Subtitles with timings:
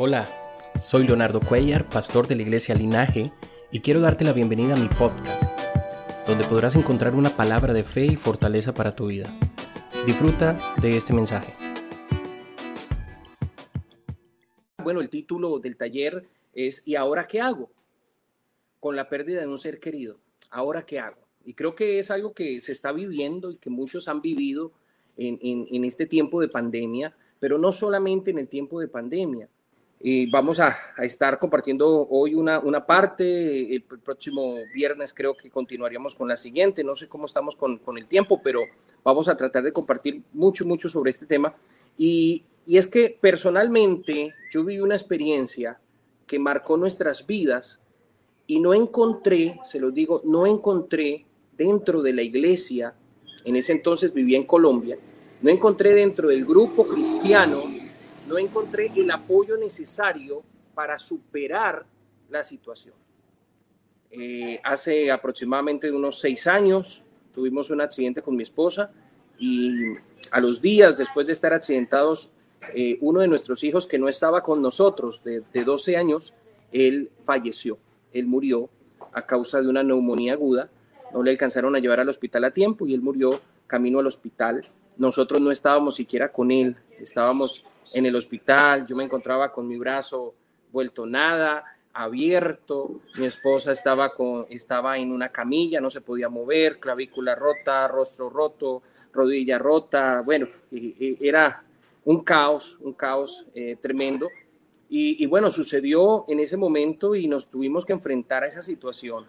[0.00, 0.28] Hola,
[0.80, 3.32] soy Leonardo Cuellar, pastor de la iglesia Linaje,
[3.72, 5.42] y quiero darte la bienvenida a mi podcast,
[6.24, 9.28] donde podrás encontrar una palabra de fe y fortaleza para tu vida.
[10.06, 11.52] Disfruta de este mensaje.
[14.84, 17.68] Bueno, el título del taller es ¿Y ahora qué hago?
[18.78, 20.20] Con la pérdida de un ser querido.
[20.48, 21.26] ¿Ahora qué hago?
[21.44, 24.70] Y creo que es algo que se está viviendo y que muchos han vivido
[25.16, 29.48] en, este tiempo de pandemia, pero no solamente en el tiempo de pandemia.
[30.00, 36.14] Eh, vamos a, estar compartiendo hoy una, una, parte, el próximo viernes creo que continuaríamos
[36.14, 38.60] con la siguiente, no sé cómo estamos con, con el tiempo, pero
[39.02, 41.52] vamos a tratar de compartir mucho, mucho sobre este tema.
[41.96, 45.80] Y, y es que personalmente yo viví una experiencia
[46.28, 47.80] que marcó nuestras vidas
[48.46, 52.94] y no encontré, se los digo, no encontré dentro de la iglesia,
[53.44, 54.96] en ese entonces vivía en Colombia,
[55.42, 57.62] no encontré dentro del grupo cristiano,
[58.28, 60.42] no encontré el apoyo necesario
[60.74, 61.84] para superar
[62.28, 62.94] la situación.
[64.10, 67.02] Eh, hace aproximadamente unos seis años
[67.34, 68.90] tuvimos un accidente con mi esposa
[69.38, 69.94] y
[70.30, 72.30] a los días después de estar accidentados,
[72.74, 76.34] eh, uno de nuestros hijos que no estaba con nosotros, de, de 12 años,
[76.72, 77.78] él falleció,
[78.12, 78.68] él murió
[79.12, 80.70] a causa de una neumonía aguda,
[81.12, 84.68] no le alcanzaron a llevar al hospital a tiempo y él murió camino al hospital.
[84.96, 89.78] Nosotros no estábamos siquiera con él, estábamos en el hospital, yo me encontraba con mi
[89.78, 90.34] brazo
[90.72, 96.78] vuelto nada, abierto, mi esposa estaba, con, estaba en una camilla, no se podía mover,
[96.78, 101.62] clavícula rota, rostro roto, rodilla rota, bueno, era
[102.04, 104.28] un caos, un caos eh, tremendo.
[104.90, 109.26] y, bueno, sucedió en ese momento y nos tuvimos que enfrentar a esa situación.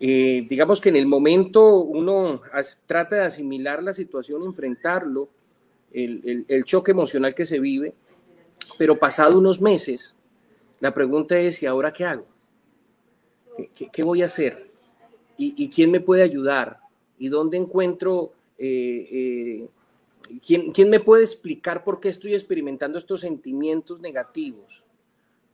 [0.00, 2.42] Eh, digamos que en el momento uno
[2.86, 5.28] trata de asimilar la situación, enfrentarlo,
[5.92, 7.94] el, choque emocional que se vive,
[8.76, 10.14] pero pasado unos meses,
[10.80, 12.26] la pregunta es, ¿y ahora qué hago?
[13.92, 14.70] ¿Qué, voy a hacer?
[15.36, 16.78] ¿Y, quién me puede ayudar?
[17.18, 18.32] ¿Y dónde encuentro...
[18.58, 19.68] Eh, eh,
[20.44, 24.82] ¿quién, ¿Quién me puede explicar por qué estoy experimentando estos sentimientos negativos?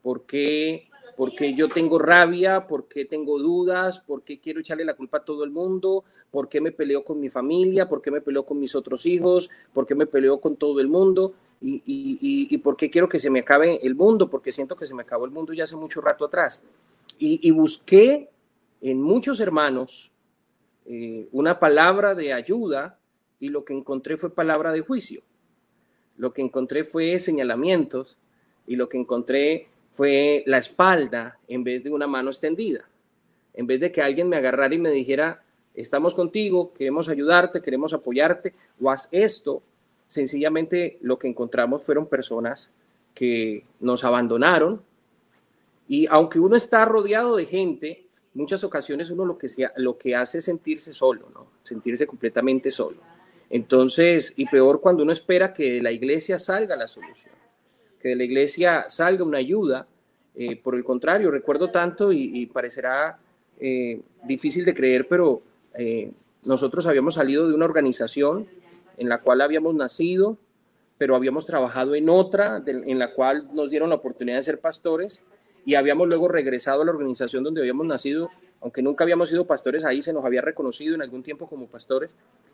[0.03, 5.25] ¿Por qué porque yo tengo rabia, porque tengo dudas, porque quiero echarle la culpa a
[5.25, 9.07] todo el mundo, porque me peleo con mi familia, porque me peleo con mis otros
[9.07, 13.31] hijos, porque me peleo con todo el mundo y, y, y, porque quiero que se
[13.31, 16.01] me acabe el mundo, porque siento que se me acabó el mundo ya hace mucho
[16.01, 16.63] rato atrás.
[17.19, 18.29] Y, busqué
[18.81, 20.11] en muchos hermanos
[20.85, 22.99] eh, una palabra de ayuda
[23.39, 25.23] y lo que encontré fue palabra de juicio.
[26.17, 28.19] Lo que encontré fue señalamientos
[28.67, 32.85] y lo que encontré fue la espalda en vez de una mano extendida.
[33.55, 37.93] En vez de que alguien me agarrara y me dijera, estamos contigo, queremos ayudarte, queremos
[37.93, 39.63] apoyarte, o haz esto,
[40.09, 42.73] sencillamente lo que encontramos fueron personas
[43.15, 44.83] que nos abandonaron.
[45.87, 50.39] Y aunque uno está rodeado de gente, muchas ocasiones uno lo que, lo que hace
[50.39, 51.47] es sentirse solo, ¿no?
[51.63, 52.97] Sentirse completamente solo.
[53.49, 57.44] Entonces, y peor cuando uno espera que de la iglesia salga la solución
[58.05, 59.87] que de la iglesia salga una ayuda.
[60.35, 63.19] Eh, por el contrario, recuerdo tanto y, parecerá
[63.59, 65.41] eh, difícil de creer, pero
[65.79, 66.13] eh,
[66.45, 68.47] nosotros habíamos salido de una organización
[68.99, 70.37] en la cual habíamos nacido,
[70.99, 75.23] pero habíamos trabajado en otra en la cual nos dieron la oportunidad de ser pastores
[75.65, 78.29] y habíamos luego regresado a la organización donde habíamos nacido,
[78.61, 82.11] aunque nunca habíamos sido pastores, ahí se nos había reconocido en algún tiempo como pastores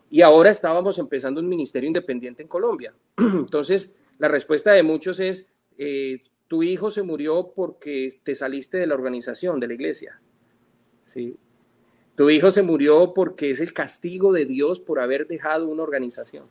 [0.09, 2.93] y ahora estábamos empezando un ministerio independiente en Colombia.
[3.17, 5.49] Entonces, la respuesta de muchos es,
[5.79, 10.21] eh, tu hijo se murió porque te saliste de la organización, de la iglesia.
[11.05, 11.37] ¿sí?
[12.15, 16.45] Tu hijo se murió porque es el castigo de Dios por haber dejado una organización.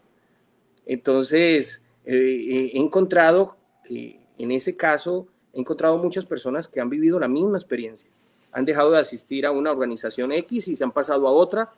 [0.84, 7.20] Entonces, eh, he encontrado que en ese caso, he encontrado muchas personas que han vivido
[7.20, 8.10] la misma experiencia.
[8.50, 11.70] Han dejado de asistir a una organización X y se han pasado a otra.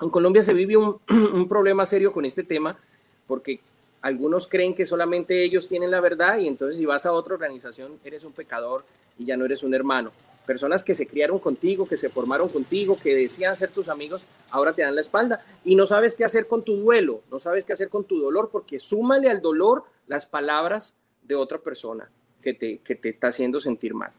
[0.00, 0.98] En Colombia se vive un
[1.50, 2.78] problema serio con este tema
[3.26, 3.60] porque
[4.02, 7.98] algunos creen que solamente ellos tienen la verdad y entonces si vas a otra organización
[8.04, 8.84] eres un pecador
[9.18, 10.12] y ya no eres un hermano.
[10.46, 14.72] Personas que se criaron contigo, que se formaron contigo, que decían ser tus amigos, ahora
[14.72, 17.72] te dan la espalda y no sabes qué hacer con tu duelo, no sabes qué
[17.72, 22.10] hacer con tu dolor porque súmale al dolor las palabras de otra persona
[22.42, 24.12] que te, que te está haciendo sentir mal.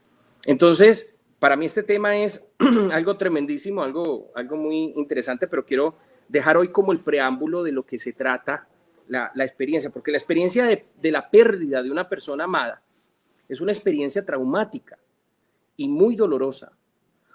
[0.46, 2.48] Entonces, para mí este tema es
[2.92, 5.96] algo tremendísimo, algo, algo muy interesante, pero quiero
[6.28, 8.68] dejar hoy como el preámbulo de lo que se trata
[9.12, 12.82] la, experiencia, porque la experiencia de, la pérdida de una persona amada
[13.48, 14.98] es una experiencia traumática
[15.76, 16.72] y muy dolorosa,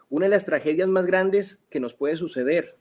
[0.09, 2.75] una de las tragedias más grandes que nos puede suceder,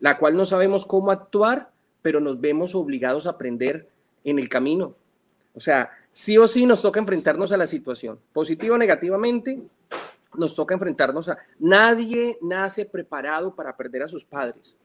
[0.00, 1.70] la cual no sabemos cómo actuar,
[2.02, 3.88] pero nos vemos obligados a aprender
[4.24, 4.94] en el camino.
[5.54, 9.60] O sea, sí o sí nos toca enfrentarnos a la situación, positivo o negativamente,
[10.34, 11.38] nos toca enfrentarnos a...
[11.58, 14.76] Nadie nace preparado para perder a sus padres.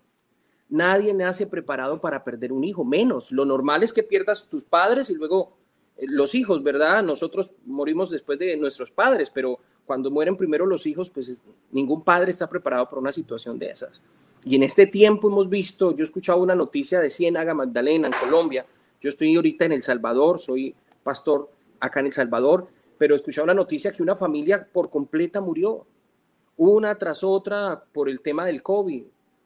[0.73, 3.31] Nadie nace preparado para perder un hijo, menos.
[3.31, 5.53] Lo normal es que pierdas tus padres y luego
[5.97, 7.03] eh, los hijos, ¿verdad?
[7.03, 12.31] Nosotros morimos después de nuestros padres, pero cuando mueren primero los hijos, pues ningún padre
[12.31, 14.01] está preparado para una situación de esas.
[14.45, 18.13] Y en este tiempo hemos visto, yo he escuchado una noticia de Ciénaga Magdalena en
[18.19, 18.65] Colombia,
[18.99, 20.73] yo estoy ahorita en El Salvador, soy
[21.03, 22.67] pastor acá en El Salvador,
[22.97, 25.85] pero he escuchado la noticia que una familia por completa murió,
[26.57, 29.03] una tras otra por el tema del COVID,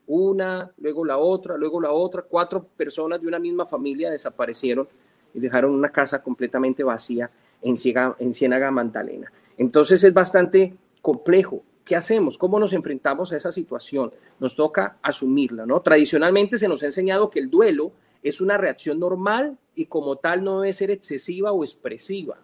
[0.08, 4.88] una, luego la otra, luego la otra, cuatro personas de una misma familia desaparecieron
[5.34, 7.30] y dejaron una casa completamente vacía
[7.62, 7.76] en,
[8.20, 9.32] en Ciénaga Magdalena.
[9.58, 11.64] Entonces es bastante complejo.
[11.84, 12.38] ¿Qué hacemos?
[12.38, 14.12] ¿Cómo nos enfrentamos a esa situación?
[14.40, 15.82] Nos toca asumirla, ¿no?
[15.82, 17.92] Tradicionalmente se nos ha enseñado que el duelo
[18.24, 22.38] es una reacción normal y como tal no debe ser excesiva o expresiva.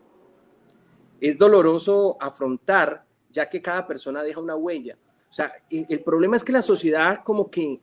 [1.19, 4.97] Es doloroso afrontar ya que cada persona deja una huella.
[5.33, 7.79] O sea, el problema es que la sociedad como que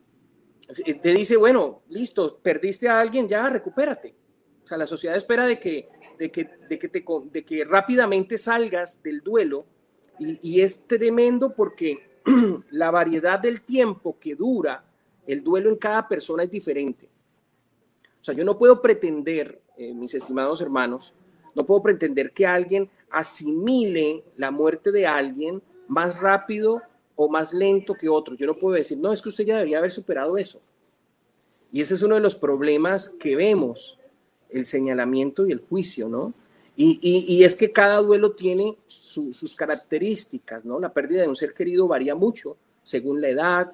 [1.03, 4.15] te dice, bueno, listo, perdiste a alguien, ya recupérate.
[4.63, 8.39] O sea, la sociedad espera de que, de que, de que, te, de que rápidamente
[8.39, 9.67] salgas del duelo
[10.21, 12.21] y, y es tremendo porque
[12.71, 14.85] la variedad del tiempo que dura
[15.27, 17.09] el duelo en cada persona es diferente.
[18.21, 21.15] O sea, yo no puedo pretender, eh, mis estimados hermanos,
[21.57, 26.81] no puedo pretender que alguien asimile la muerte de alguien más rápido
[27.23, 28.35] o más lento que otro.
[28.35, 30.59] Yo no puedo decir, no, es que usted ya debería haber superado eso.
[31.71, 33.99] Y ese es uno de los problemas que vemos,
[34.49, 36.33] el señalamiento y el juicio, ¿no?
[36.77, 40.81] Y, es que cada duelo tiene sus características, ¿no?
[40.81, 43.73] La pérdida de un ser querido varía mucho según la edad,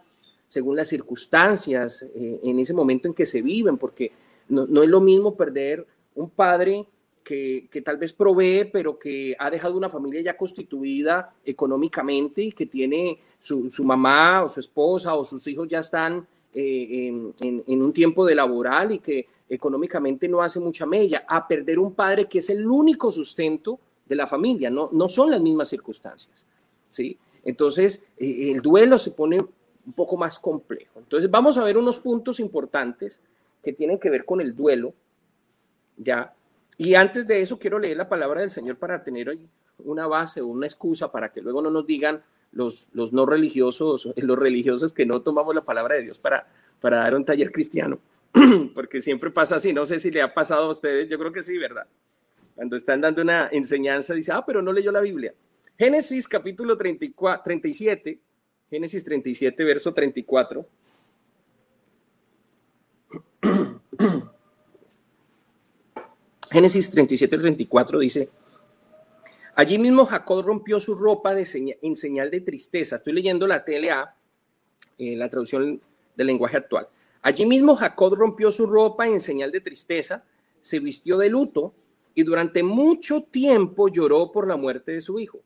[0.48, 4.10] según las circunstancias, eh, en ese momento en que se viven, porque
[4.48, 6.84] no, es lo mismo perder un padre
[7.26, 12.66] que, tal vez provee, pero que ha dejado una familia ya constituida económicamente y que
[12.66, 16.24] tiene su, mamá o su esposa o sus hijos ya están
[16.54, 21.80] eh, en, un tiempo de laboral y que económicamente no hace mucha mella, a perder
[21.80, 25.68] un padre que es el único sustento de la familia, no, no son las mismas
[25.68, 26.46] circunstancias.
[26.88, 27.18] ¿sí?
[27.42, 31.00] Entonces, eh, el duelo se pone un poco más complejo.
[31.00, 33.20] Entonces, vamos a ver unos puntos importantes
[33.64, 34.94] que tienen que ver con el duelo,
[35.96, 36.32] ¿ya?
[36.78, 39.38] Y antes de eso quiero leer la palabra del Señor para tener
[39.78, 44.38] una base una excusa para que luego no nos digan los, los no religiosos, los
[44.38, 46.46] religiosos que no tomamos la palabra de Dios para,
[46.80, 47.98] para dar un taller cristiano,
[48.74, 51.42] porque siempre pasa así, no sé si le ha pasado a ustedes, yo creo que
[51.42, 51.86] sí, ¿verdad?
[52.54, 55.34] Cuando están dando una enseñanza, dice, ah, pero no leyó la Biblia.
[55.78, 58.18] Génesis capítulo 34, 37,
[58.70, 60.66] Génesis 37, verso 34.
[66.50, 68.30] Génesis 37, 34 dice,
[69.54, 72.96] allí mismo Jacob rompió su ropa de en señal de tristeza.
[72.96, 74.14] Estoy leyendo la TLA,
[74.98, 75.80] eh, la traducción
[76.14, 76.88] del lenguaje actual.
[77.22, 80.24] Allí mismo Jacob rompió su ropa en señal de tristeza,
[80.60, 81.74] se vistió de luto
[82.14, 85.40] y durante mucho tiempo lloró por la muerte de su hijo.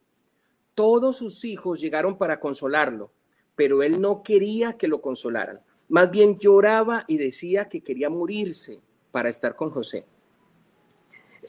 [0.74, 3.10] Todos sus hijos llegaron para consolarlo,
[3.56, 5.60] pero él no quería que lo consolaran.
[5.88, 8.80] Más bien lloraba y decía que quería morirse
[9.10, 10.04] para estar con José.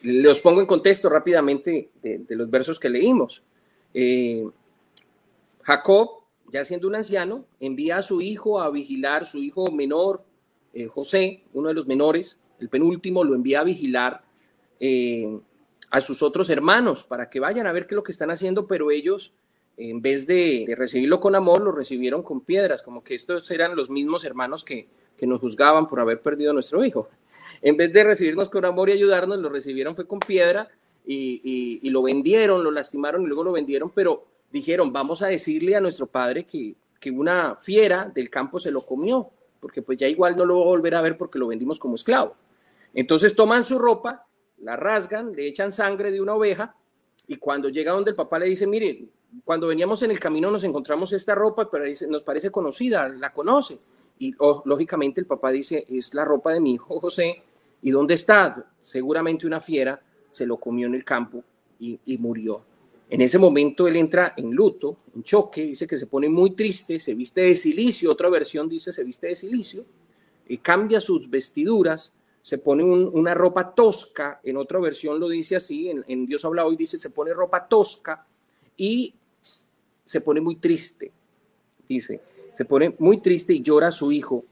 [0.04, 3.44] Los pongo en contexto rápidamente de, los versos que leímos.
[3.94, 4.48] Eh,
[5.62, 10.24] Jacob, ya siendo un anciano, envía a su hijo a vigilar, su hijo menor,
[10.74, 14.22] eh, José, uno de los menores, el penúltimo, lo envía a vigilar
[14.80, 15.40] eh,
[15.92, 18.66] a sus otros hermanos para que vayan a ver qué es lo que están haciendo,
[18.68, 19.34] pero ellos
[19.78, 23.90] en vez de, recibirlo con amor, lo recibieron con piedras, como que estos eran los
[23.90, 24.88] mismos hermanos que,
[25.22, 27.08] nos juzgaban por haber perdido a nuestro hijo.
[27.62, 30.70] En vez de recibirnos con amor y ayudarnos, lo recibieron fue con piedra
[31.06, 35.82] y, lo vendieron, lo lastimaron y luego lo vendieron, pero dijeron, vamos a decirle a
[35.82, 40.36] nuestro padre que, que una fiera del campo se lo comió, porque pues ya igual
[40.36, 42.36] no lo va a volver a ver porque lo vendimos como esclavo.
[42.94, 44.26] Entonces toman su ropa,
[44.60, 46.76] la rasgan, le echan sangre de una oveja
[47.28, 49.06] y cuando llega donde el papá le dice, mire,
[49.46, 53.80] cuando veníamos en el camino nos encontramos esta ropa, pero nos parece conocida, la conoce.
[54.20, 57.42] Y oh, lógicamente el papá dice, es la ropa de mi hijo José.
[57.82, 58.72] ¿Y dónde está?
[58.80, 61.44] Seguramente una fiera se lo comió en el campo
[61.80, 62.64] y, murió.
[63.10, 67.00] En ese momento él entra en luto, en choque, dice que se pone muy triste,
[67.00, 69.86] se viste de silicio, otra versión dice se viste de silicio,
[70.48, 75.90] y cambia sus vestiduras, se pone una ropa tosca, en otra versión lo dice así,
[75.90, 78.26] en, en Dios habla hoy dice se pone ropa tosca
[78.78, 79.14] y
[80.04, 81.12] se pone muy triste,
[81.90, 82.22] dice,
[82.54, 84.46] se pone muy triste y llora a su hijo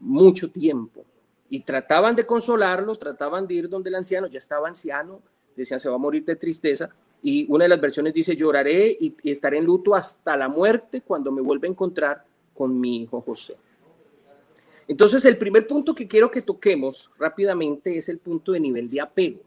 [0.00, 1.04] mucho tiempo.
[1.48, 5.20] Y trataban de consolarlo, trataban de ir donde el anciano, ya estaba anciano,
[5.54, 6.90] decían se va a morir de tristeza,
[7.22, 11.32] y una de las versiones dice lloraré y, estaré en luto hasta la muerte cuando
[11.32, 12.24] me vuelva a encontrar
[12.54, 13.56] con mi hijo José.
[14.88, 19.00] Entonces el primer punto que quiero que toquemos rápidamente es el punto de nivel de
[19.00, 19.40] apego.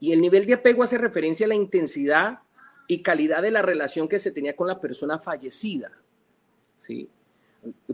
[0.00, 2.40] Y el nivel de apego hace referencia a la intensidad
[2.88, 5.90] y calidad de la relación que se tenía con la persona fallecida.
[6.78, 7.08] ¿sí?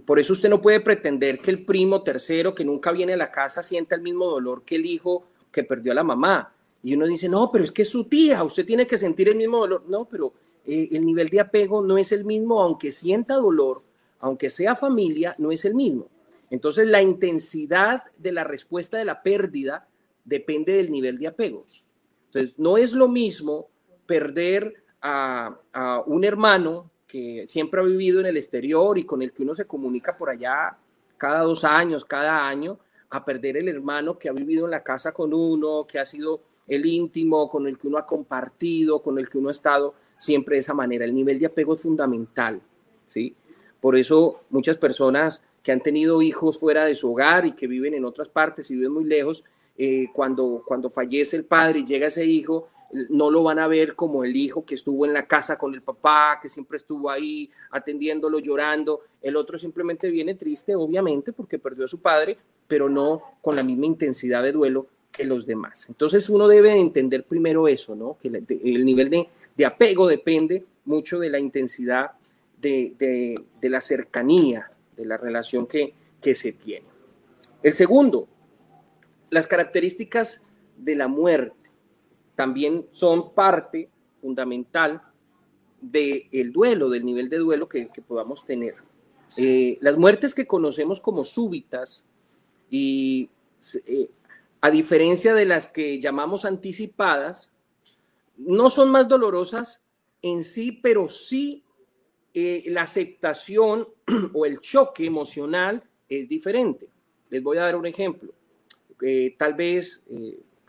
[0.05, 3.31] Por eso usted no puede pretender que el primo tercero que nunca viene a la
[3.31, 6.53] casa sienta el mismo dolor que el hijo que perdió a la mamá.
[6.83, 9.37] Y uno dice, no, pero es que es su tía, usted tiene que sentir el
[9.37, 9.85] mismo dolor.
[9.89, 10.33] No, pero
[10.67, 13.83] eh, el nivel de apego no es el mismo, aunque sienta dolor,
[14.21, 16.09] aunque sea familia, no es el mismo.
[16.51, 19.89] Entonces, la intensidad de la respuesta de la pérdida
[20.25, 21.65] depende del nivel de apego.
[22.27, 23.69] Entonces, no es lo mismo
[24.07, 29.33] perder a, a un hermano que siempre ha vivido en el exterior y con el
[29.33, 30.75] que uno se comunica por allá
[31.19, 32.79] cada dos años, cada año,
[33.11, 36.41] a perder el hermano que ha vivido en la casa con uno, que ha sido
[36.67, 40.57] el íntimo, con el que uno ha compartido, con el que uno ha estado siempre
[40.57, 41.05] de esa manera.
[41.05, 42.63] El nivel de apego es fundamental,
[43.05, 43.37] ¿sí?
[43.79, 47.93] Por eso muchas personas que han tenido hijos fuera de su hogar y que viven
[47.93, 49.45] en otras partes y viven muy lejos,
[49.77, 53.95] eh, cuando, cuando fallece el padre y llega ese hijo, no lo van a ver
[53.95, 57.51] como el hijo que estuvo en la casa con el papá, que siempre estuvo ahí
[57.71, 59.01] atendiéndolo, llorando.
[59.23, 62.37] El otro simplemente viene triste, obviamente, porque perdió a su padre,
[62.69, 65.87] pero no con la misma intensidad de duelo que los demás.
[65.89, 68.19] Entonces uno debe entender primero eso, ¿no?
[68.21, 69.11] Que el nivel
[69.57, 72.13] de, apego depende mucho de la intensidad
[72.61, 76.87] de, la cercanía, de la relación que, que se tiene.
[77.63, 78.29] El segundo,
[79.31, 80.43] las características
[80.77, 81.62] de la muerte
[82.43, 83.89] también son parte
[84.21, 85.01] fundamental
[85.81, 88.75] del duelo, del nivel de duelo que, podamos tener.
[89.37, 92.05] Eh, las muertes que conocemos como súbitas
[92.69, 93.31] y
[93.87, 94.11] eh,
[94.61, 97.53] a diferencia de las que llamamos anticipadas,
[98.37, 99.81] no son más dolorosas
[100.21, 101.63] en sí, pero sí
[102.35, 103.87] eh, la aceptación
[104.35, 106.89] o el choque emocional es diferente.
[107.31, 108.35] Les voy a dar un ejemplo.
[109.39, 110.03] tal vez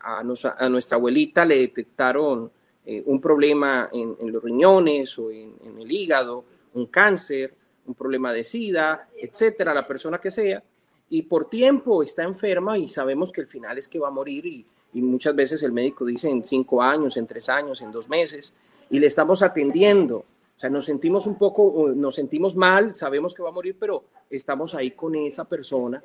[0.04, 0.24] a,
[0.70, 2.52] nuestra abuelita le detectaron
[2.86, 6.44] eh, un problema en, los riñones o en, el hígado,
[6.74, 7.54] un cáncer,
[7.86, 10.64] un problema de sida, etcétera, la persona que sea,
[11.10, 14.46] y por tiempo está enferma y sabemos que el final es que va a morir
[14.46, 18.10] y, y muchas veces el médico dice en cinco años, en tres años, en dos
[18.10, 18.54] meses,
[18.90, 20.18] y le estamos atendiendo.
[20.56, 24.04] O sea, nos sentimos un poco, nos sentimos mal, sabemos que va a morir, pero
[24.30, 26.04] estamos ahí con esa persona.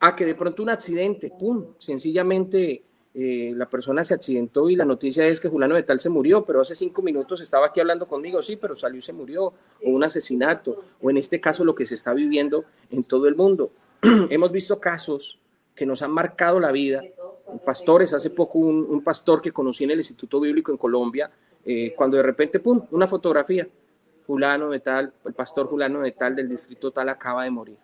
[0.00, 2.82] A que de pronto un accidente, pum, sencillamente
[3.14, 6.44] eh, la persona se accidentó y la noticia es que Julano de Tal se murió,
[6.44, 9.54] pero hace cinco minutos estaba aquí hablando conmigo, sí, pero salió y se murió, o
[9.90, 13.70] un asesinato, o en este caso lo que se está viviendo en todo el mundo.
[14.30, 15.38] Hemos visto casos
[15.74, 17.02] que nos han marcado la vida.
[17.66, 21.30] Pastores, hace poco un, pastor que conocí en el Instituto Bíblico en Colombia,
[21.64, 23.68] eh, cuando de repente, ¡pum!, una fotografía,
[24.26, 27.76] Julano de Tal, el pastor Julano de Tal del distrito tal acaba de morir.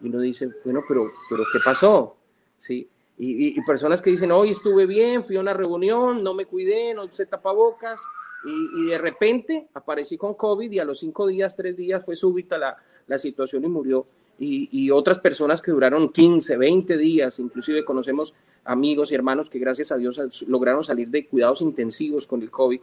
[0.00, 2.16] Y uno dice, bueno, pero, pero ¿qué pasó?
[2.56, 2.88] Sí,
[3.20, 7.04] y, personas que dicen, hoy estuve bien, fui a una reunión, no me cuidé, no
[7.04, 8.00] usé tapabocas,
[8.44, 12.56] y, de repente aparecí con COVID y a los cinco días, tres días fue súbita
[12.56, 12.76] la,
[13.08, 14.06] la situación y murió.
[14.40, 18.34] Y, otras personas que duraron 15, 20 días, inclusive conocemos
[18.64, 22.80] amigos y hermanos que gracias a Dios lograron salir de cuidados intensivos con el COVID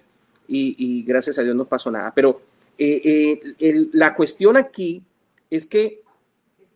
[0.49, 2.11] y, gracias a Dios no pasó nada.
[2.13, 2.41] Pero
[2.77, 5.01] eh, eh, la cuestión aquí
[5.49, 6.01] es que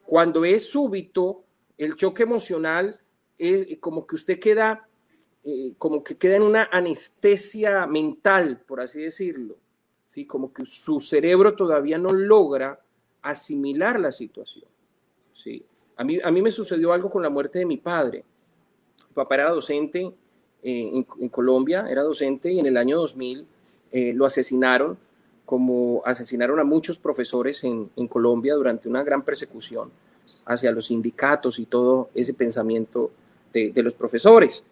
[0.05, 1.43] cuando es súbito,
[1.77, 2.99] el choque emocional
[3.79, 4.87] como que usted queda,
[5.43, 9.55] eh, como que queda en una anestesia mental, por así decirlo,
[10.05, 10.25] ¿sí?
[10.25, 12.79] como que su cerebro todavía no logra
[13.21, 14.65] asimilar la situación.
[15.33, 15.63] ¿sí?
[15.95, 18.23] A, mí, a mí me sucedió algo con la muerte de mi padre.
[19.09, 20.11] Mi papá era docente
[20.61, 23.45] eh, en, Colombia, era docente y en el año 2000
[23.91, 24.97] eh, lo asesinaron
[25.45, 29.89] como asesinaron a muchos profesores en, en Colombia durante una gran persecución
[30.45, 33.09] hacia los sindicatos y todo ese pensamiento
[33.53, 34.63] de, los profesores.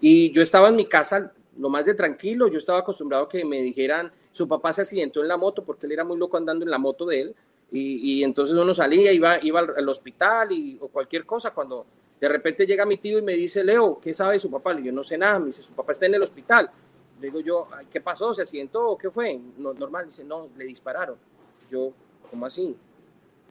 [0.00, 3.62] Y yo estaba en mi casa lo más de tranquilo, yo estaba acostumbrado que me
[3.62, 6.70] dijeran, su papá se accidentó en la moto porque él era muy loco andando en
[6.70, 7.34] la moto de él,
[7.72, 11.84] y, entonces uno salía, iba, iba al, hospital y, o cualquier cosa, cuando
[12.20, 14.72] de repente llega mi tío y me dice, Leo, ¿qué sabe su papá?
[14.72, 16.70] Le yo no sé nada, me dice, su papá está en el hospital.
[17.20, 18.32] Le digo yo, ¿qué pasó?
[18.34, 19.38] ¿Se accidentó qué fue?
[19.58, 21.16] No, normal, dice, no, le dispararon.
[21.70, 21.92] Yo,
[22.30, 22.76] ¿cómo así?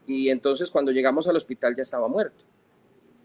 [0.08, 2.44] Y entonces cuando llegamos al hospital ya estaba muerto.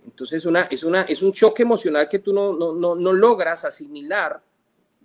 [0.05, 3.65] Entonces una, es, una, es un choque emocional que tú no, no, no, no logras
[3.65, 4.41] asimilar.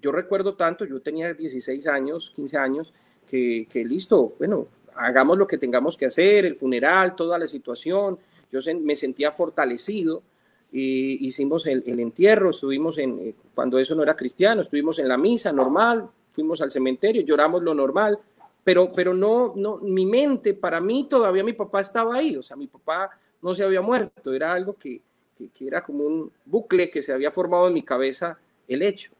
[0.02, 2.94] Yo recuerdo tanto, yo tenía 16 años, 15 años,
[3.28, 8.20] que, que, listo, bueno, hagamos lo que tengamos que hacer, el funeral, toda la situación.
[8.52, 10.24] Yo me sentía fortalecido,
[10.72, 15.52] hicimos el, entierro, estuvimos en, eh, cuando eso no era cristiano, estuvimos en la misa
[15.52, 18.20] normal, fuimos al cementerio, lloramos lo normal,
[18.64, 22.58] pero, pero no, no, mi mente, para mí todavía mi papá estaba ahí, o sea,
[22.58, 23.10] mi papá
[23.42, 25.01] no se había muerto, era algo que,
[25.38, 28.38] que, era como un bucle que se había formado en mi cabeza
[28.68, 29.12] el hecho.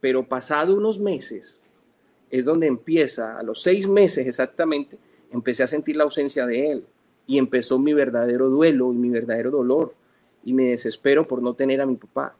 [0.00, 1.60] Pero pasado unos meses,
[2.30, 4.96] es donde empieza, a los seis meses exactamente,
[5.30, 6.84] empecé a sentir la ausencia de él
[7.26, 9.94] y empezó mi verdadero duelo y mi verdadero dolor
[10.44, 12.34] y me desespero por no tener a mi papá.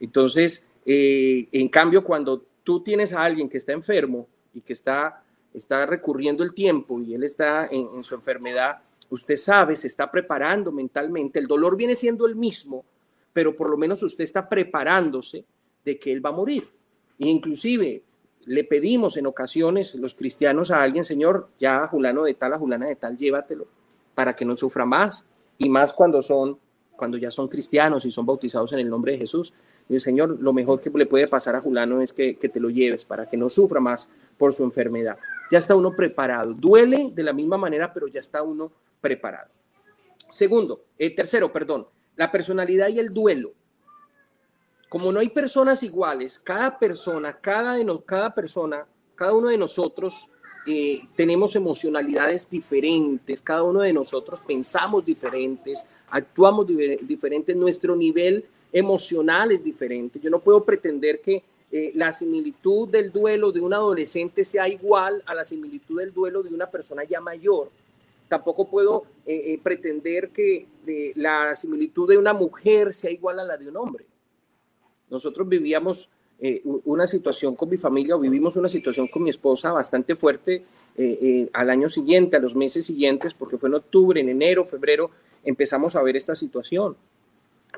[0.00, 5.22] Entonces, eh, en cambio, cuando tú tienes a alguien que está enfermo y que está,
[5.54, 8.78] está recurriendo el tiempo y él está en, su enfermedad,
[9.10, 12.84] usted sabe, se está preparando mentalmente, el dolor viene siendo el mismo,
[13.32, 15.44] pero por lo menos usted está preparándose
[15.84, 16.68] de que él va a morir.
[17.18, 18.02] E inclusive
[18.46, 22.58] le pedimos en ocasiones los cristianos a alguien, Señor, ya a Julano de tal, a
[22.58, 23.66] Julana de tal, llévatelo
[24.16, 25.24] para que no sufra más.
[25.58, 26.58] Y más cuando son,
[26.96, 29.52] cuando ya son cristianos y son bautizados en el nombre de Jesús.
[29.88, 32.70] Y el Señor, lo mejor que le puede pasar a Julano es que, te lo
[32.70, 35.16] lleves para que no sufra más por su enfermedad.
[35.50, 36.54] Ya está uno preparado.
[36.54, 39.50] Duele de la misma manera, pero ya está uno preparado.
[40.30, 41.86] Segundo, eh, tercero, perdón,
[42.16, 43.52] la personalidad y el duelo.
[44.88, 50.28] Como no hay personas iguales, cada persona, cada, de cada persona, cada uno de nosotros
[50.66, 59.52] eh, tenemos emocionalidades diferentes, cada uno de nosotros pensamos diferentes, actuamos diferentes, nuestro nivel emocional
[59.52, 60.18] es diferente.
[60.20, 65.22] Yo no puedo pretender que eh, la similitud del duelo de un adolescente sea igual
[65.26, 67.70] a la similitud del duelo de una persona ya mayor.
[68.28, 70.66] Tampoco puedo eh, pretender que
[71.14, 74.04] la similitud de una mujer sea igual a la de un hombre.
[75.08, 76.08] Nosotros vivíamos
[76.40, 80.64] eh, una situación con mi familia o vivimos una situación con mi esposa bastante fuerte
[80.96, 85.10] eh, al año siguiente, a los meses siguientes, porque fue en octubre, en enero, febrero,
[85.44, 86.96] empezamos a ver esta situación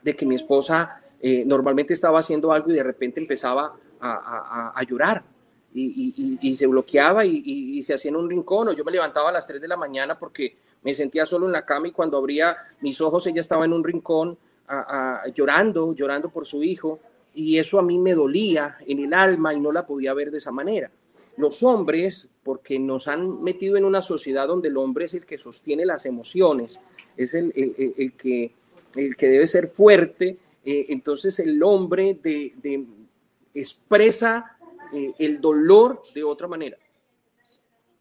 [0.02, 1.02] de que mi esposa
[1.47, 5.25] normalmente estaba haciendo algo y de repente empezaba a llorar
[5.75, 9.47] y, se bloqueaba y, se hacía en un rincón, o yo me levantaba a las
[9.47, 13.00] 3 de la mañana porque me sentía solo en la cama y cuando abría mis
[13.00, 14.38] ojos ella estaba en un rincón
[15.34, 17.00] llorando, llorando por su hijo,
[17.34, 20.38] y eso a mí me dolía en el alma y no la podía ver de
[20.38, 20.90] esa manera.
[21.36, 25.38] Los hombres, porque nos han metido en una sociedad donde el hombre es el que
[25.38, 26.80] sostiene las emociones,
[27.16, 27.52] es el,
[28.19, 28.52] que,
[28.97, 32.84] el que debe ser fuerte, eh, entonces el hombre de, de
[33.54, 34.57] expresa
[34.92, 36.78] eh, el dolor de otra manera.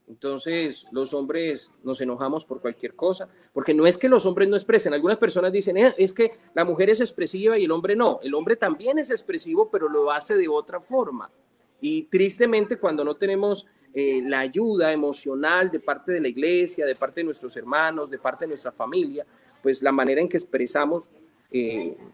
[0.07, 4.55] Entonces, los hombres nos enojamos por cualquier cosa, porque no es que los hombres no
[4.55, 4.93] expresen.
[4.93, 8.21] Algunas personas dicen, eh, es que la mujer es expresiva y el hombre no.
[8.23, 11.29] El hombre también es expresivo, pero lo hace de otra forma.
[11.81, 16.95] Y tristemente, cuando no tenemos eh, la ayuda emocional de parte de la iglesia, de
[16.95, 19.25] parte de nuestros hermanos, de parte de nuestra familia,
[19.61, 21.09] pues la manera en que expresamos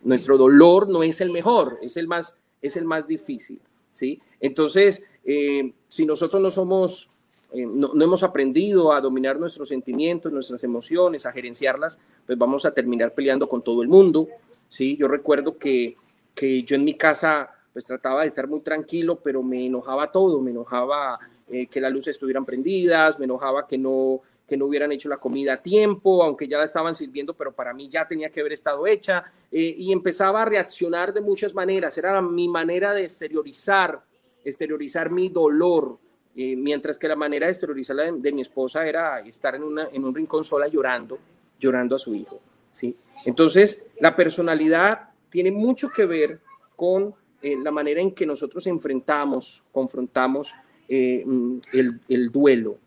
[0.04, 3.60] nuestro dolor no es el mejor, es el más, es el más difícil.
[3.94, 4.20] ¿Sí?
[4.42, 7.10] Entonces, eh, si nosotros no somos,
[7.54, 12.74] eh, no, hemos aprendido a dominar nuestros sentimientos, nuestras emociones, a gerenciarlas, pues vamos a
[12.74, 14.28] terminar peleando con todo el mundo,
[14.68, 14.98] ¿sí?
[14.98, 15.96] Yo recuerdo que,
[16.36, 20.42] que yo en mi casa pues trataba de estar muy tranquilo, pero me enojaba todo,
[20.42, 24.22] me enojaba eh, que las luces estuvieran prendidas, me enojaba que no
[24.54, 27.74] que no hubieran hecho la comida a tiempo, aunque ya la estaban sirviendo, pero para
[27.74, 31.98] mí ya tenía que haber estado hecha, eh, y empezaba a reaccionar de muchas maneras,
[31.98, 34.00] era mi manera de exteriorizar,
[34.46, 35.98] exteriorizar mi dolor,
[36.36, 39.88] eh, mientras que la manera de exteriorizar de, de, mi esposa era estar en, una,
[39.92, 41.18] en un rincón sola llorando,
[41.60, 42.40] llorando a su hijo.
[42.72, 42.96] ¿sí?
[43.26, 46.42] Entonces, la personalidad tiene mucho que ver
[46.76, 50.54] con eh, la manera en que nosotros enfrentamos, confrontamos
[50.88, 52.83] mm, el, el duelo.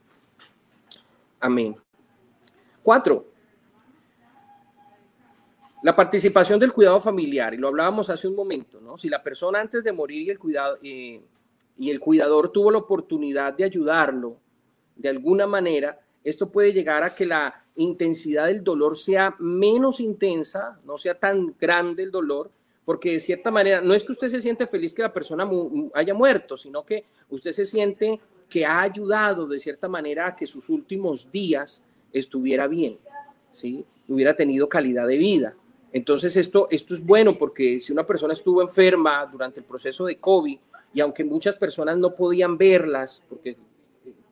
[1.40, 1.76] Amén.
[2.82, 3.26] Cuatro,
[5.82, 8.96] la participación del cuidado familiar, y lo hablábamos hace un momento, ¿no?
[8.96, 11.20] Si la persona antes de morir y el, cuidado, eh,
[11.76, 14.38] y el cuidador tuvo la oportunidad de ayudarlo
[14.96, 20.80] de alguna manera, esto puede llegar a que la intensidad del dolor sea menos intensa,
[20.84, 22.50] no sea tan grande el dolor,
[22.84, 25.48] porque de cierta manera no es que usted se siente feliz que la persona
[25.94, 30.46] haya muerto, sino que usted se siente que ha ayudado de cierta manera a que
[30.46, 31.82] sus últimos días
[32.12, 32.98] estuviera bien,
[33.50, 33.84] ¿sí?
[34.08, 35.54] hubiera tenido calidad de vida.
[35.92, 40.18] Entonces esto, esto es bueno porque si una persona estuvo enferma durante el proceso de
[40.18, 40.58] COVID
[40.94, 43.56] y aunque muchas personas no podían verlas, porque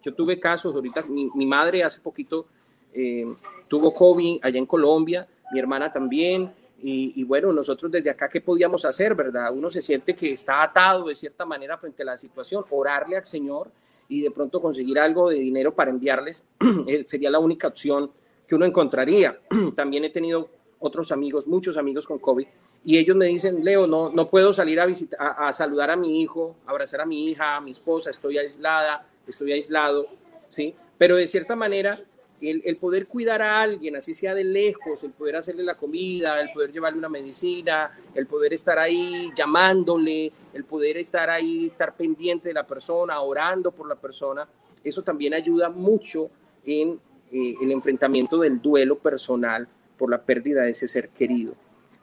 [0.03, 2.46] yo tuve casos, ahorita mi, madre hace poquito
[2.92, 3.27] eh,
[3.66, 8.42] tuvo COVID allá en Colombia, mi hermana también, y, y, bueno, nosotros desde acá, ¿qué
[8.42, 9.50] podíamos hacer, verdad?
[9.55, 13.24] Uno se siente que está atado de cierta manera frente a la situación, orarle al
[13.24, 13.70] Señor
[14.08, 16.44] y de pronto conseguir algo de dinero para enviarles
[16.86, 18.10] eh, sería la única opción
[18.46, 19.38] que uno encontraría.
[19.76, 22.46] También he tenido otros amigos, muchos amigos con COVID,
[22.84, 26.20] y ellos me dicen, Leo, no, no puedo salir a, visitar, a, saludar a mi
[26.20, 30.06] hijo, abrazar a mi hija, a mi esposa, estoy aislada, estoy aislado,
[30.50, 30.74] ¿sí?
[30.98, 32.02] Pero de cierta manera,
[32.40, 36.53] el, poder cuidar a alguien, así sea de lejos, el poder hacerle la comida, el
[36.53, 42.49] poder llevarle una medicina, el poder estar ahí llamándole, el poder estar ahí, estar pendiente
[42.49, 44.47] de la persona, orando por la persona,
[44.83, 46.29] eso también ayuda mucho
[46.64, 47.01] en
[47.33, 49.66] eh, el enfrentamiento del duelo personal
[49.97, 51.55] por la pérdida de ese ser querido.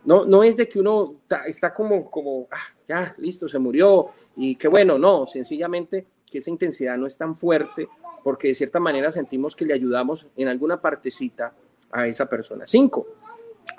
[0.03, 1.15] No, no es de que uno
[1.45, 6.49] está, como, como ah, ya, listo, se murió y qué bueno, no, sencillamente que esa
[6.49, 7.87] intensidad no es tan fuerte
[8.23, 11.53] porque de cierta manera sentimos que le ayudamos en alguna partecita
[11.91, 12.65] a esa persona.
[12.67, 13.07] Cinco,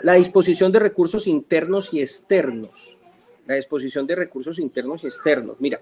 [0.00, 2.96] la disposición de recursos internos y externos.
[3.46, 5.61] La disposición de recursos internos y externos.
[5.61, 5.81] Mira,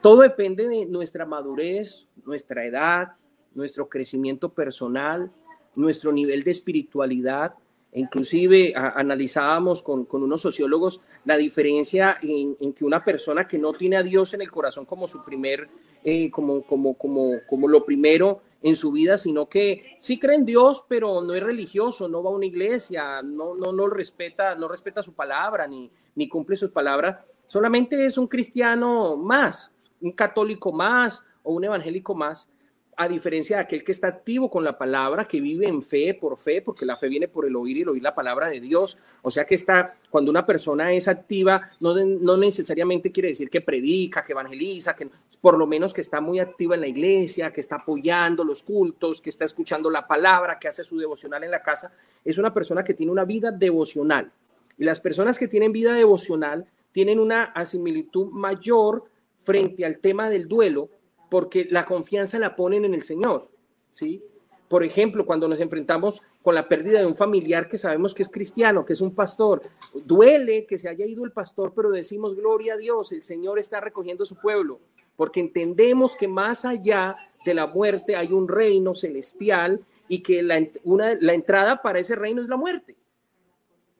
[0.00, 3.12] todo depende de nuestra madurez, nuestra edad,
[3.54, 5.30] nuestro crecimiento personal,
[5.76, 7.54] nuestro nivel de espiritualidad.
[7.92, 14.02] Inclusive analizábamos con, unos sociólogos la diferencia en, que una persona que no tiene a
[14.02, 15.68] Dios en el corazón como su primer,
[16.04, 20.44] eh, como, como, como, como lo primero en su vida, sino que sí cree en
[20.44, 24.68] Dios, pero no es religioso, no va a una iglesia, no, no, no respeta, no
[24.68, 30.72] respeta su palabra, ni, ni cumple sus palabras, solamente es un cristiano más, un católico
[30.72, 32.48] más o un evangélico más,
[32.96, 36.38] a diferencia de aquel que está activo con la palabra, que vive en fe por
[36.38, 38.96] fe, porque la fe viene por el oír y el oír la palabra de Dios.
[39.22, 43.60] O sea que está, cuando una persona es activa, no, no necesariamente quiere decir que
[43.60, 45.08] predica, que evangeliza, que
[45.44, 49.20] por lo menos que está muy activa en la iglesia, que está apoyando los cultos,
[49.20, 51.92] que está escuchando la palabra, que hace su devocional en la casa.
[52.24, 54.32] Es una persona que tiene una vida devocional.
[54.78, 59.04] Y las personas que tienen vida devocional tienen una asimilitud mayor
[59.36, 60.88] frente al tema del duelo
[61.28, 63.50] porque la confianza la ponen en el Señor,
[63.90, 64.24] ¿sí?
[64.66, 68.30] Por ejemplo, cuando nos enfrentamos con la pérdida de un familiar que sabemos que es
[68.30, 69.62] cristiano, que es un pastor,
[70.06, 73.80] duele que se haya ido el pastor, pero decimos, gloria a Dios, el Señor está
[73.80, 74.80] recogiendo su pueblo,
[75.16, 80.56] porque entendemos que más allá de la muerte hay un reino celestial y que la,
[80.56, 82.94] entrada para ese reino es la muerte,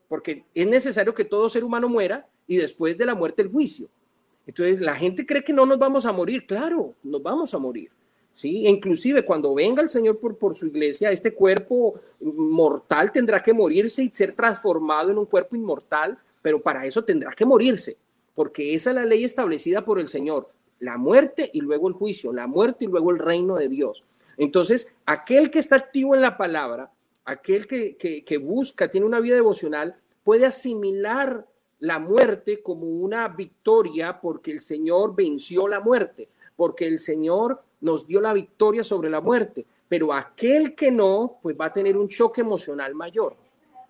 [0.07, 3.87] porque es necesario que todo ser humano muera y después de la muerte el juicio.
[4.47, 6.45] Entonces, la gente cree que no nos vamos a morir.
[6.45, 7.89] Claro, nos vamos a morir.
[8.35, 8.67] ¿sí?
[8.67, 14.03] inclusive cuando venga el Señor por, por su iglesia, este cuerpo mortal tendrá que morirse
[14.03, 17.97] y ser transformado en un cuerpo inmortal, pero para eso tendrá que morirse,
[18.35, 20.49] porque esa es la ley establecida por el Señor.
[20.79, 24.03] La muerte y luego el juicio, la muerte y luego el reino de Dios.
[24.37, 26.91] Entonces, aquel que está activo en la palabra,
[27.23, 31.45] aquel que, que, busca, tiene una vida devocional, puede asimilar
[31.79, 38.07] la muerte como una victoria porque el Señor venció la muerte, porque el Señor nos
[38.07, 42.07] dio la victoria sobre la muerte, pero aquel que no, pues va a tener un
[42.07, 43.35] choque emocional mayor.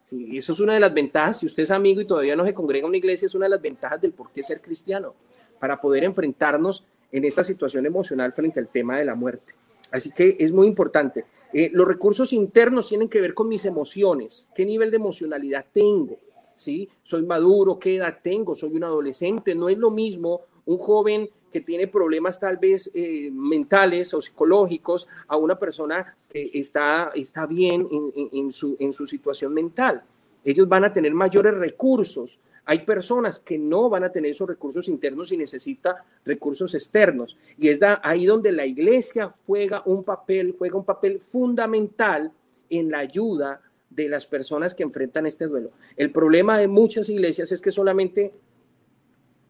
[0.04, 2.54] Sí, eso es una de las ventajas, si usted es amigo y todavía no se
[2.54, 5.15] congrega en una iglesia, es una de las ventajas del por qué ser cristiano,
[5.59, 9.53] para poder enfrentarnos en esta situación emocional frente al tema de la muerte.
[9.91, 11.25] Así que es muy importante.
[11.53, 16.17] Eh, los recursos internos tienen que ver con mis emociones, qué nivel de emocionalidad tengo,
[16.55, 16.89] ¿sí?
[17.03, 18.55] Soy maduro, ¿qué edad tengo?
[18.55, 19.55] Soy un adolescente.
[19.55, 25.07] No es lo mismo un joven que tiene problemas tal vez eh, mentales o psicológicos
[25.27, 27.87] a una persona que está, está bien
[28.33, 30.03] en, su, en su situación mental.
[30.43, 32.41] Ellos van a tener mayores recursos.
[32.65, 37.38] Hay personas que no van a tener esos recursos internos y necesita recursos externos.
[37.58, 42.32] Y es ahí donde la iglesia juega un papel, juega un papel fundamental
[42.69, 45.71] en la ayuda de las personas que enfrentan este duelo.
[45.95, 48.34] El problema de muchas iglesias es que solamente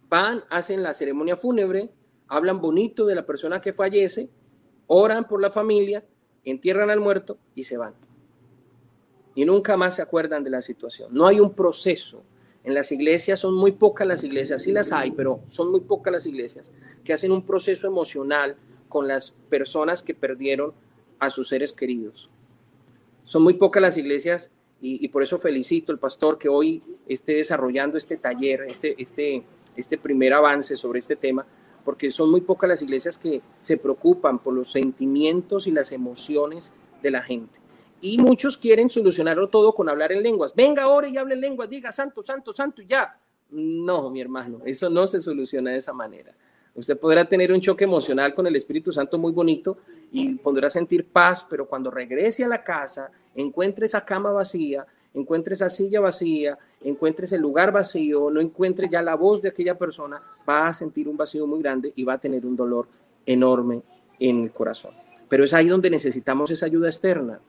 [0.10, 1.90] van, hacen la ceremonia fúnebre,
[2.28, 4.30] hablan bonito de la persona que fallece,
[4.88, 6.04] oran por la familia,
[6.44, 7.94] entierran al muerto y se van.
[9.34, 11.14] Y nunca más se acuerdan de la situación.
[11.14, 12.24] No hay un proceso.
[12.66, 16.12] En las iglesias son muy pocas las iglesias, sí las hay, pero son muy pocas
[16.12, 16.72] las iglesias
[17.04, 18.56] que hacen un proceso emocional
[18.90, 20.74] con las personas que perdieron
[21.20, 22.28] a sus seres queridos.
[23.24, 24.50] Son muy pocas las iglesias
[24.82, 29.44] y, por eso felicito al pastor que hoy esté desarrollando este taller, este, este,
[29.76, 31.46] este primer avance sobre este tema,
[31.84, 36.72] porque son muy pocas las iglesias que se preocupan por los sentimientos y las emociones
[37.04, 37.65] de la gente.
[38.06, 40.54] Y muchos quieren solucionarlo todo con hablar en lenguas.
[40.54, 43.18] Venga ahora y hable en lenguas, diga santo, santo, santo y ya.
[43.50, 46.32] No, mi hermano, eso no se soluciona de esa manera.
[46.76, 49.78] Usted podrá tener un choque emocional con el Espíritu Santo muy bonito,
[50.12, 55.56] y podrá sentir paz, pero cuando regrese a la casa, encuentre esa cama vacía, encuentre
[55.56, 60.22] esa silla vacía, encuentre ese lugar vacío, no encuentre ya la voz de aquella persona,
[60.48, 62.88] va a sentir un vacío muy grande y va a tener un dolor
[63.26, 63.82] enorme
[64.20, 64.94] en el corazón.
[65.28, 67.40] Pero es ahí donde necesitamos esa ayuda externa,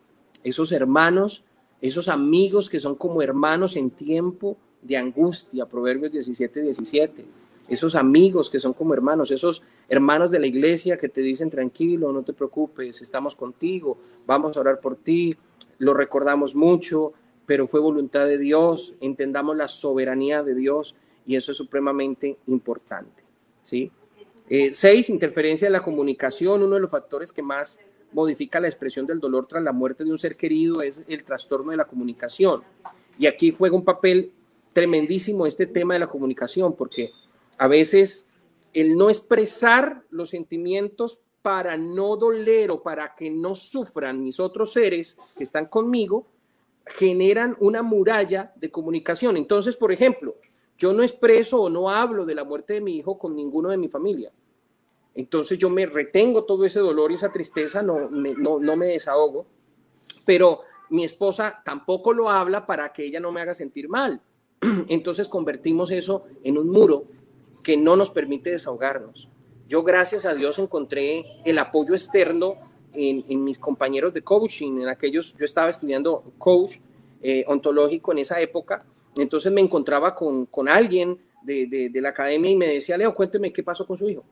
[0.44, 1.42] esos hermanos,
[1.80, 7.24] esos amigos que son como hermanos en tiempo de angustia, Proverbios 17, 17.
[7.68, 12.12] Esos amigos que son como hermanos, esos hermanos de la iglesia que te dicen tranquilo,
[12.12, 15.36] no te preocupes, estamos contigo, vamos a orar por ti,
[15.78, 17.12] lo recordamos mucho,
[17.44, 20.94] pero fue voluntad de Dios, entendamos la soberanía de Dios
[21.26, 23.22] y eso es supremamente importante.
[23.64, 23.90] ¿sí?
[24.48, 26.62] Eh, seis, interferencia en la comunicación.
[26.62, 27.80] Uno de los factores que más
[28.16, 31.72] modifica la expresión del dolor tras la muerte de un ser querido es el trastorno
[31.72, 32.62] de la comunicación.
[33.18, 34.32] Y aquí juega un papel
[34.72, 37.10] tremendísimo este tema de la comunicación, porque
[37.58, 38.24] a veces
[38.72, 44.72] el no expresar los sentimientos para no doler o para que no sufran mis otros
[44.72, 46.26] seres que están conmigo,
[46.86, 49.36] generan una muralla de comunicación.
[49.36, 50.36] Entonces, por ejemplo,
[50.78, 53.76] yo no expreso o no hablo de la muerte de mi hijo con ninguno de
[53.76, 54.32] mi familia.
[55.16, 58.86] Entonces yo me retengo todo ese dolor y esa tristeza, no me, no, no me
[58.86, 59.46] desahogo,
[60.24, 64.20] pero mi esposa tampoco lo habla para que ella no me haga sentir mal.
[64.88, 67.04] Entonces convertimos eso en un muro
[67.62, 69.28] que no nos permite desahogarnos.
[69.68, 72.54] Yo gracias a Dios encontré el apoyo externo
[72.92, 76.76] en, en mis compañeros de coaching, en aquellos, yo estaba estudiando coach
[77.22, 78.84] eh, ontológico en esa época,
[79.16, 83.14] entonces me encontraba con, con alguien de, de, de, la academia y me decía, Leo,
[83.14, 84.24] cuénteme qué pasó con su hijo,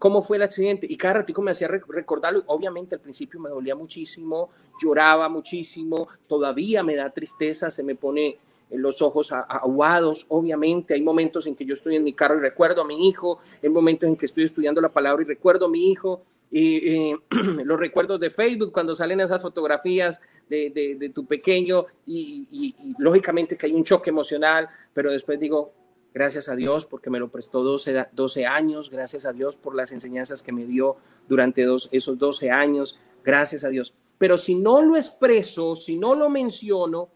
[0.00, 0.88] cómo fue el accidente.
[0.90, 2.42] Y cada ratico me hacía recordarlo.
[2.46, 4.50] Obviamente al principio me dolía muchísimo,
[4.82, 8.38] lloraba muchísimo, todavía me da tristeza, se me pone
[8.70, 10.94] los ojos aguados, obviamente.
[10.94, 13.68] Hay momentos en que yo estoy en mi carro y recuerdo a mi hijo, hay
[13.68, 16.22] momentos en que estoy estudiando la palabra y recuerdo a mi hijo.
[16.50, 17.16] Y, eh,
[17.64, 23.66] los recuerdos de Facebook cuando salen esas fotografías de, de, tu pequeño y, lógicamente que
[23.66, 25.72] hay un choque emocional, pero después digo,
[26.12, 29.92] gracias a Dios porque me lo prestó 12, 12 años, gracias a Dios por las
[29.92, 30.96] enseñanzas que me dio
[31.28, 33.94] durante esos 12 años, gracias a Dios.
[34.18, 37.08] Pero si no lo expreso, si no lo menciono,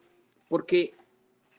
[0.49, 0.95] porque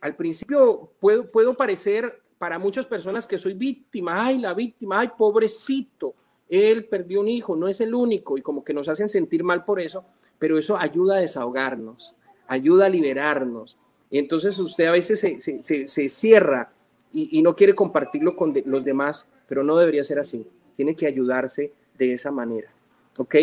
[0.01, 6.13] al principio puedo, parecer para muchas personas que soy víctima, ay, la víctima, ay, pobrecito,
[6.47, 9.65] él perdió un hijo, no es el único, y como que nos hacen sentir mal
[9.65, 10.05] por eso,
[10.39, 12.13] pero eso ayuda a desahogarnos,
[12.47, 13.75] ayuda a liberarnos.
[14.11, 16.69] Y entonces usted a veces se cierra
[17.15, 20.45] y, no quiere compartirlo con los demás, pero no debería ser así.
[20.75, 22.69] Tiene que ayudarse de esa manera.
[23.17, 23.35] ¿Ok?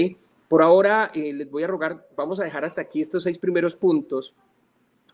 [0.49, 3.75] Por ahora eh, les voy a rogar, vamos a dejar hasta aquí estos seis primeros
[3.75, 4.35] puntos.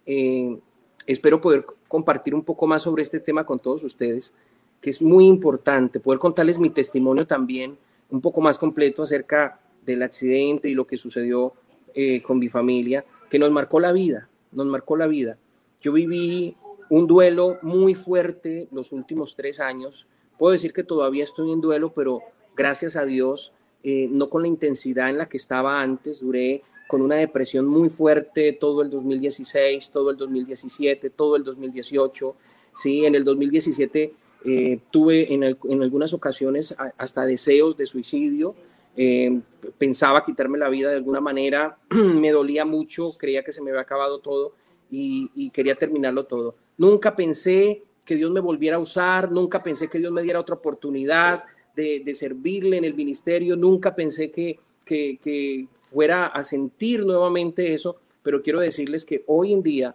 [0.07, 0.59] Eh,
[1.07, 4.35] espero poder compartir un poco más sobre este tema con todos ustedes,
[4.81, 7.77] que es muy importante, poder contarles mi testimonio también
[8.11, 11.53] un poco más completo acerca del accidente y lo que sucedió
[11.94, 15.37] eh, con mi familia, que nos marcó la vida, nos marcó la vida.
[15.81, 16.57] Yo viví
[16.90, 20.07] un duelo muy fuerte los últimos tres años.
[20.38, 22.22] Puedo decir que todavía estoy en duelo, pero
[22.57, 26.20] gracias a Dios, eh, no con la intensidad en la que estaba antes.
[26.20, 32.35] Duré con una depresión muy fuerte todo el 2016, todo el 2017, todo el 2018.
[32.77, 34.12] Sí, en el 2017
[34.44, 38.55] eh, tuve en, algunas ocasiones hasta deseos de suicidio.
[38.96, 39.40] Eh,
[39.77, 43.83] pensaba quitarme la vida de alguna manera, me dolía mucho, creía que se me había
[43.83, 44.53] acabado todo
[44.90, 46.55] y quería terminarlo todo.
[46.79, 50.55] Nunca pensé que Dios me volviera a usar, nunca pensé que Dios me diera otra
[50.55, 51.45] oportunidad
[51.77, 57.73] de, de servirle en el ministerio, nunca pensé que, que, que, fuera a sentir nuevamente
[57.73, 59.95] eso, pero quiero decirles que hoy en día,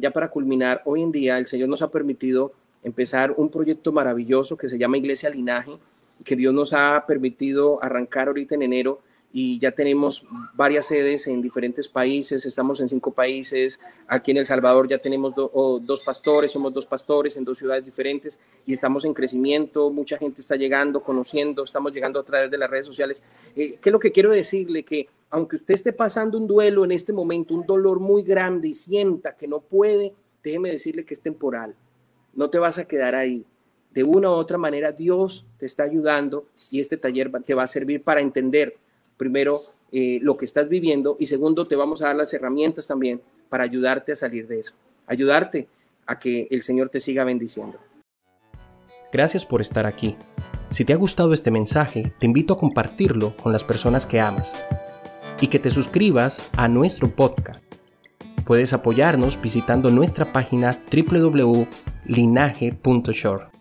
[0.00, 4.56] ya para culminar, hoy en día el Señor nos ha permitido empezar un proyecto maravilloso
[4.56, 5.72] que se llama Iglesia Linaje,
[6.24, 9.00] que Dios nos ha permitido arrancar ahorita en enero
[9.38, 14.46] y ya tenemos varias sedes en diferentes países, estamos en cinco países, aquí en El
[14.46, 18.72] Salvador ya tenemos do, oh, dos pastores, somos dos pastores en dos ciudades diferentes y
[18.72, 22.86] estamos en crecimiento, mucha gente está llegando, conociendo, estamos llegando a través de las redes
[22.86, 23.22] sociales.
[23.54, 24.84] Eh, ¿Qué es lo que quiero decirle?
[24.84, 28.74] Que aunque usted esté pasando un duelo en este momento, un dolor muy grande y
[28.74, 31.74] sienta que no puede, déjeme decirle que es temporal,
[32.34, 33.44] no te vas a quedar ahí.
[33.90, 37.68] De una u otra manera, Dios te está ayudando y este taller te va a
[37.68, 38.74] servir para entender
[39.16, 43.20] primero, eh, lo que estás viviendo y segundo, te vamos a dar las herramientas también
[43.48, 44.72] para ayudarte a salir de eso,
[45.06, 45.68] ayudarte
[46.06, 47.78] a que el Señor te siga bendiciendo.
[49.12, 50.16] Gracias por estar aquí.
[50.70, 54.52] Si te ha gustado este mensaje, te invito a compartirlo con las personas que amas
[55.40, 57.64] y que te suscribas a nuestro podcast.
[58.44, 63.55] Puedes apoyarnos visitando nuestra página www.linaje.shore.